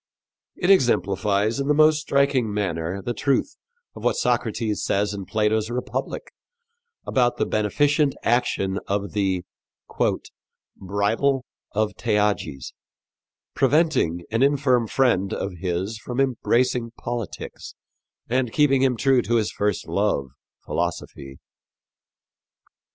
It 0.55 0.71
exemplifies 0.71 1.59
in 1.59 1.67
the 1.67 1.75
most 1.75 2.01
striking 2.01 2.51
manner 2.51 3.03
the 3.03 3.13
truth 3.13 3.55
of 3.95 4.03
what 4.03 4.15
Socrates 4.15 4.83
says 4.83 5.13
in 5.13 5.25
Plato's 5.25 5.69
Republic 5.69 6.33
about 7.05 7.37
the 7.37 7.45
beneficent 7.45 8.15
action 8.23 8.79
of 8.87 9.11
the 9.11 9.43
"bridle 10.75 11.45
of 11.73 11.93
Theages," 11.99 12.73
preventing 13.53 14.23
an 14.31 14.41
infirm 14.41 14.87
friend 14.87 15.35
of 15.35 15.51
his 15.59 15.99
from 15.99 16.19
embracing 16.19 16.89
politics 16.97 17.75
and 18.27 18.51
keeping 18.51 18.81
him 18.81 18.97
true 18.97 19.21
to 19.21 19.35
his 19.35 19.51
first 19.51 19.87
love 19.87 20.29
philosophy. 20.65 21.37